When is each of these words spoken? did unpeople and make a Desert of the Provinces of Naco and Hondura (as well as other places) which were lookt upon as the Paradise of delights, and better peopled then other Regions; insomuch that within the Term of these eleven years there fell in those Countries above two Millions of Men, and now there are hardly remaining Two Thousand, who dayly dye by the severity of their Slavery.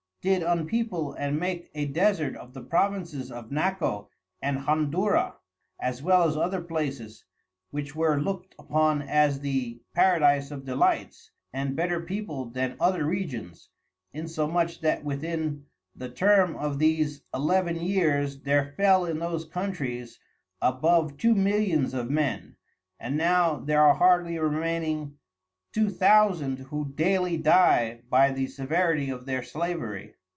did 0.23 0.43
unpeople 0.43 1.13
and 1.13 1.39
make 1.39 1.71
a 1.73 1.87
Desert 1.87 2.35
of 2.35 2.53
the 2.53 2.61
Provinces 2.61 3.31
of 3.31 3.51
Naco 3.51 4.07
and 4.39 4.59
Hondura 4.59 5.33
(as 5.79 6.03
well 6.03 6.27
as 6.27 6.37
other 6.37 6.61
places) 6.61 7.25
which 7.71 7.95
were 7.95 8.19
lookt 8.21 8.53
upon 8.59 9.01
as 9.01 9.39
the 9.39 9.81
Paradise 9.95 10.51
of 10.51 10.63
delights, 10.63 11.31
and 11.51 11.75
better 11.75 11.99
peopled 11.99 12.53
then 12.53 12.75
other 12.79 13.03
Regions; 13.03 13.69
insomuch 14.13 14.81
that 14.81 15.03
within 15.03 15.65
the 15.95 16.09
Term 16.09 16.55
of 16.55 16.77
these 16.77 17.23
eleven 17.33 17.77
years 17.77 18.41
there 18.41 18.75
fell 18.77 19.05
in 19.05 19.17
those 19.17 19.45
Countries 19.45 20.19
above 20.61 21.17
two 21.17 21.33
Millions 21.33 21.95
of 21.95 22.11
Men, 22.11 22.57
and 22.99 23.17
now 23.17 23.55
there 23.57 23.81
are 23.81 23.95
hardly 23.95 24.37
remaining 24.37 25.17
Two 25.73 25.89
Thousand, 25.89 26.57
who 26.57 26.91
dayly 26.95 27.37
dye 27.37 28.01
by 28.09 28.29
the 28.31 28.47
severity 28.47 29.09
of 29.09 29.25
their 29.25 29.41
Slavery. 29.41 30.15